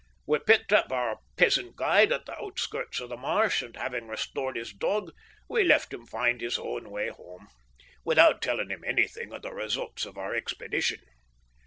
We 0.25 0.39
picked 0.39 0.73
up 0.73 0.91
our 0.91 1.19
peasant 1.37 1.75
guide 1.75 2.11
at 2.11 2.25
the 2.25 2.33
outskirts 2.35 2.99
of 2.99 3.09
the 3.09 3.17
marsh, 3.17 3.61
and 3.61 3.75
having 3.77 4.07
restored 4.07 4.55
his 4.55 4.73
dog 4.73 5.11
we 5.47 5.63
let 5.63 5.93
him 5.93 6.07
find 6.07 6.41
his 6.41 6.57
own 6.57 6.89
way 6.89 7.09
home, 7.09 7.49
without 8.03 8.41
telling 8.41 8.71
him 8.71 8.83
anything 8.83 9.31
of 9.31 9.43
the 9.43 9.53
results 9.53 10.07
of 10.07 10.17
our 10.17 10.33
expedition. 10.33 11.01